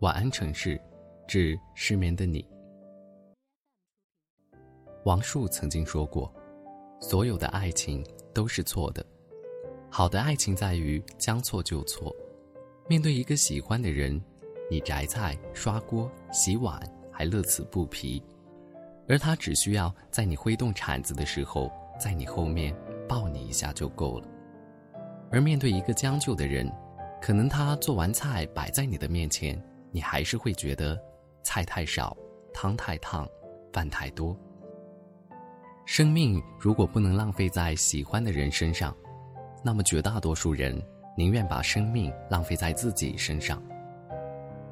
[0.00, 0.80] 晚安，城市，
[1.28, 2.44] 致失眠的你。
[5.04, 6.32] 王树曾经说过
[7.00, 8.04] ：“所有的爱情
[8.34, 9.06] 都是错的，
[9.88, 12.12] 好的爱情在于将错就错。
[12.88, 14.20] 面对一个喜欢的人，
[14.68, 18.20] 你摘菜、刷锅、洗碗还乐此不疲，
[19.08, 22.74] 而他只需要在你挥动铲子的时候，在你后面
[23.08, 24.28] 抱你一下就够了。
[25.30, 26.70] 而面对一个将就的人，
[27.20, 29.60] 可能他做完菜摆在你的面前。”
[29.94, 30.98] 你还是会觉得
[31.42, 32.16] 菜太少，
[32.50, 33.28] 汤太烫，
[33.74, 34.34] 饭太多。
[35.84, 38.96] 生命如果不能浪费在喜欢的人身上，
[39.62, 40.82] 那么绝大多数人
[41.14, 43.62] 宁愿把生命浪费在自己身上。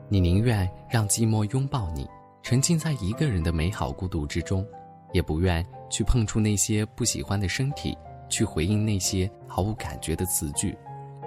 [0.08, 2.08] 你宁愿让寂寞拥抱你，
[2.42, 4.66] 沉浸在一个人的美好孤独之中，
[5.12, 7.96] 也不愿去碰触那些不喜欢的身体，
[8.28, 10.76] 去回应那些毫无感觉的词句，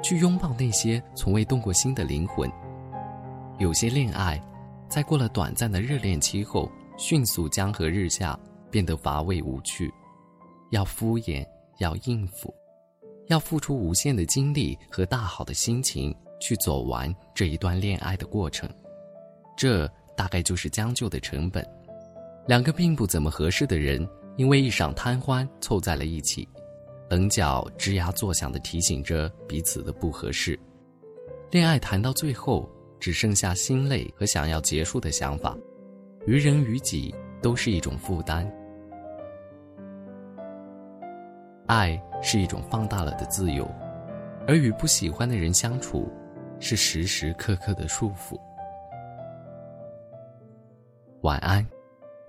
[0.02, 2.52] 去拥抱那些从未动过心的灵魂。
[3.60, 4.42] 有些恋爱，
[4.90, 8.38] 在过了短暂的热恋期后，迅速江河日下，
[8.72, 9.94] 变得乏味无趣。
[10.72, 11.46] 要敷衍，
[11.78, 12.52] 要应付，
[13.28, 18.68] 要付出无限的精力和大好的心情去走完这一段恋爱的过程。
[19.56, 21.66] 这大概就是将就的成本。
[22.48, 26.48] 两个并不怎么合适的人，因为一场贪欢凑在了一起，
[27.10, 30.60] 棱角吱呀作响地提醒着彼此的不合适。
[31.52, 32.70] 恋爱谈到最后。
[33.04, 35.58] 只剩下心累和想要结束的想法，
[36.26, 38.50] 于人于己都是一种负担。
[41.68, 43.70] 爱是一种放大了的自由，
[44.48, 46.10] 而与不喜欢的人相处，
[46.62, 48.40] 是时时刻刻的束缚。
[51.24, 51.66] 晚安，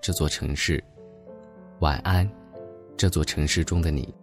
[0.01, 0.81] 这座城市。
[1.79, 2.29] 晚安，
[2.95, 4.15] 这座城市中的你。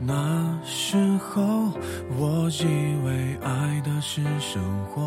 [0.00, 1.70] 那时候
[2.16, 5.06] 我以为爱的是生活，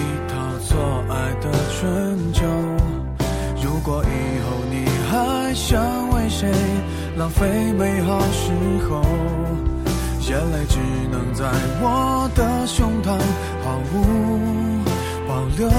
[4.11, 6.51] 以后你还想为谁
[7.17, 8.51] 浪费美好时
[8.89, 9.01] 候，
[10.29, 10.77] 眼泪只
[11.11, 11.45] 能在
[11.81, 13.17] 我的胸膛
[13.63, 13.95] 毫无
[15.27, 15.69] 保留。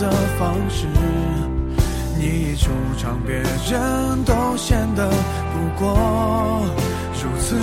[0.00, 0.86] 的方式。
[2.18, 6.64] 你一出场，别人都显得不过
[7.14, 7.56] 如此。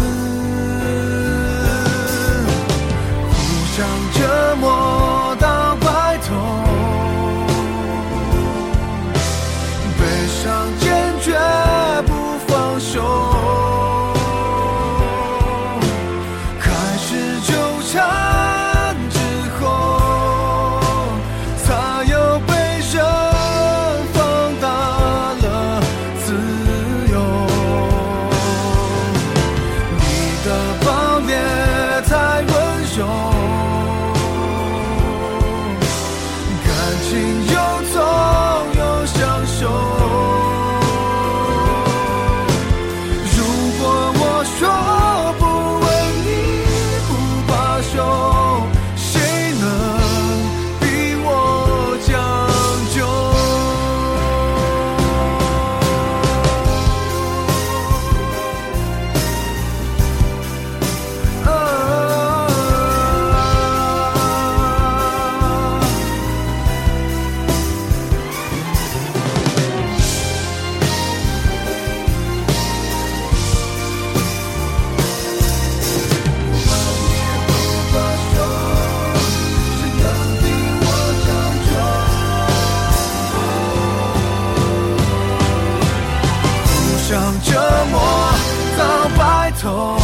[89.63, 89.95] 头，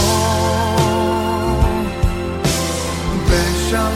[3.28, 3.32] 悲
[3.70, 3.92] 伤